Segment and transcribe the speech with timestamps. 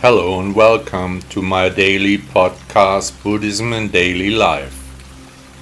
[0.00, 4.72] Hello and welcome to my daily podcast, Buddhism and Daily Life.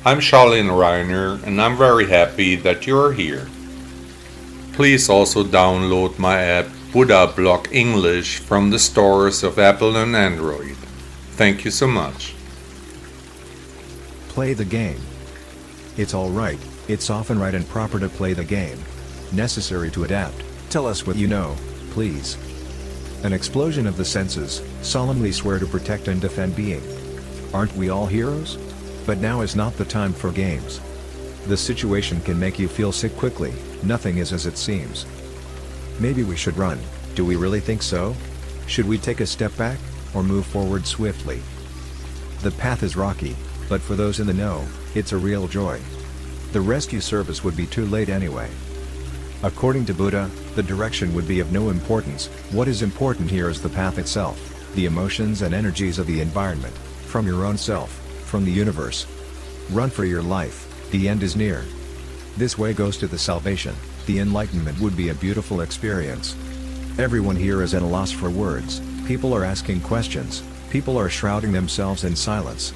[0.05, 3.49] I'm Charlene Reiner and I'm very happy that you're here.
[4.75, 10.77] Please also download my app Buddha Blog English from the stores of Apple and Android.
[11.39, 12.35] Thank you so much.
[14.29, 15.01] Play the game.
[15.97, 18.79] It's alright, it's often right and proper to play the game.
[19.33, 21.57] Necessary to adapt, tell us what you know,
[21.93, 22.37] please.
[23.23, 26.83] An explosion of the senses, solemnly swear to protect and defend being.
[27.53, 28.57] Aren't we all heroes?
[29.07, 30.81] But now is not the time for games.
[31.47, 35.07] The situation can make you feel sick quickly, nothing is as it seems.
[35.99, 36.79] Maybe we should run,
[37.15, 38.15] do we really think so?
[38.67, 39.79] Should we take a step back,
[40.15, 41.41] or move forward swiftly?
[42.43, 43.35] The path is rocky,
[43.69, 45.81] but for those in the know, it's a real joy.
[46.53, 48.51] The rescue service would be too late anyway.
[49.43, 53.61] According to Buddha, the direction would be of no importance, what is important here is
[53.61, 57.91] the path itself, the emotions and energies of the environment, from your own self,
[58.25, 59.07] from the universe.
[59.71, 61.65] Run for your life, the end is near.
[62.39, 63.75] This way goes to the salvation,
[64.07, 66.35] the enlightenment would be a beautiful experience.
[66.99, 71.53] Everyone here is at a loss for words, people are asking questions, people are shrouding
[71.53, 72.73] themselves in silence.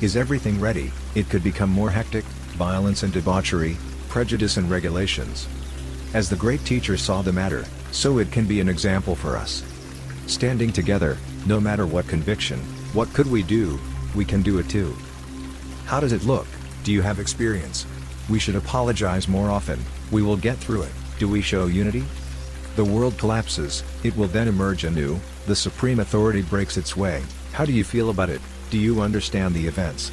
[0.00, 0.90] Is everything ready?
[1.14, 2.24] It could become more hectic,
[2.56, 3.76] violence and debauchery,
[4.08, 5.46] prejudice and regulations.
[6.16, 9.62] As the great teacher saw the matter, so it can be an example for us.
[10.26, 12.58] Standing together, no matter what conviction,
[12.94, 13.78] what could we do,
[14.14, 14.96] we can do it too.
[15.84, 16.46] How does it look?
[16.84, 17.84] Do you have experience?
[18.30, 19.78] We should apologize more often,
[20.10, 20.92] we will get through it.
[21.18, 22.04] Do we show unity?
[22.76, 27.22] The world collapses, it will then emerge anew, the supreme authority breaks its way.
[27.52, 28.40] How do you feel about it?
[28.70, 30.12] Do you understand the events?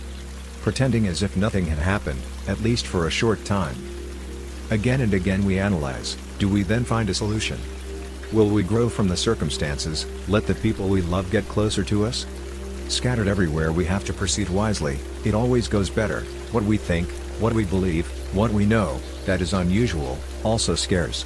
[0.64, 3.93] Pretending as if nothing had happened, at least for a short time.
[4.74, 7.60] Again and again we analyze, do we then find a solution?
[8.32, 12.26] Will we grow from the circumstances, let the people we love get closer to us?
[12.88, 17.08] Scattered everywhere we have to proceed wisely, it always goes better, what we think,
[17.40, 21.24] what we believe, what we know, that is unusual, also scarce.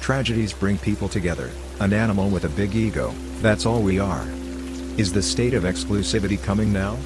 [0.00, 1.50] Tragedies bring people together,
[1.80, 4.26] an animal with a big ego, that's all we are.
[4.96, 6.96] Is the state of exclusivity coming now?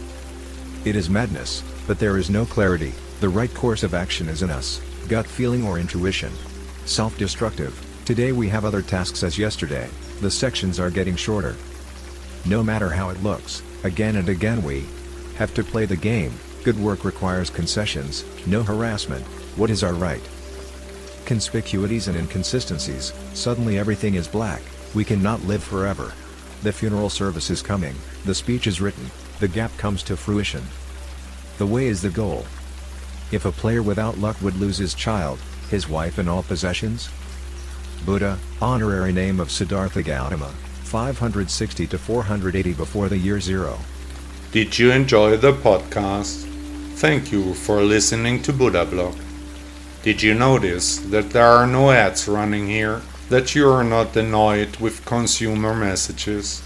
[0.84, 4.50] It is madness, but there is no clarity, the right course of action is in
[4.50, 6.30] us, gut feeling or intuition.
[6.84, 7.74] Self-destructive,
[8.04, 9.88] today we have other tasks as yesterday,
[10.20, 11.56] the sections are getting shorter.
[12.44, 14.84] No matter how it looks, again and again we
[15.36, 16.32] have to play the game,
[16.62, 19.24] good work requires concessions, no harassment,
[19.56, 20.22] what is our right?
[21.25, 24.60] Conspicuities and inconsistencies, suddenly everything is black,
[24.94, 26.12] we cannot live forever.
[26.62, 27.94] The funeral service is coming,
[28.25, 29.06] the speech is written,
[29.40, 30.62] the gap comes to fruition.
[31.56, 32.44] The way is the goal.
[33.31, 37.11] If a player without luck would lose his child, his wife and all possessions?
[38.06, 40.49] Buddha, honorary name of Siddhartha Gautama,
[40.84, 43.78] 560 to 480 before the year zero.
[44.50, 46.47] Did you enjoy the podcast?
[46.94, 49.17] Thank you for listening to Buddha Blog.
[50.03, 53.03] Did you notice that there are no ads running here?
[53.28, 56.62] That you are not annoyed with consumer messages?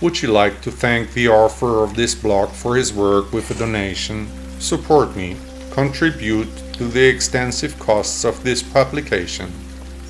[0.00, 3.54] Would you like to thank the author of this blog for his work with a
[3.54, 4.28] donation?
[4.60, 5.36] Support me.
[5.72, 9.50] Contribute to the extensive costs of this publication.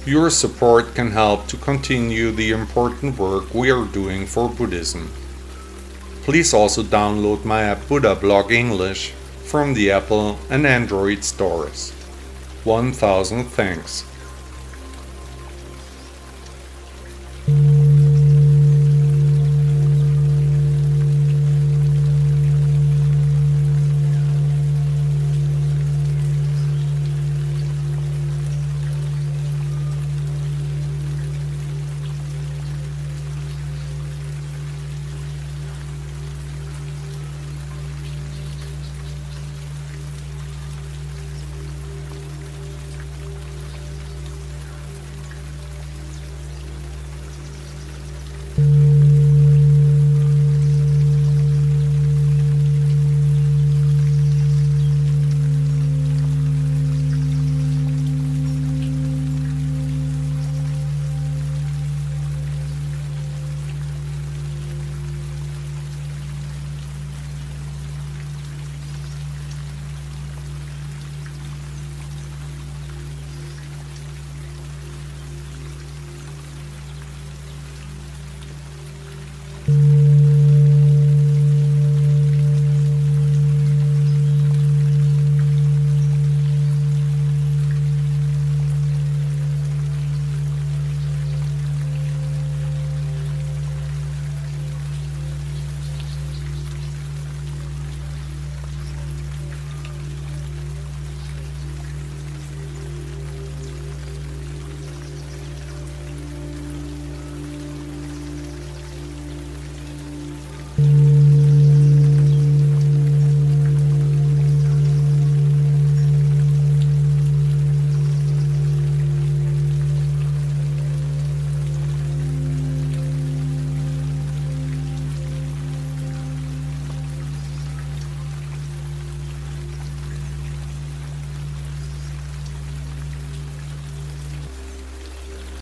[0.05, 5.09] Your support can help to continue the important work we are doing for Buddhism.
[6.25, 9.12] Please also download my app Buddha Blog English
[9.45, 11.93] from the Apple and Android stores.
[12.65, 14.05] 1000 thanks.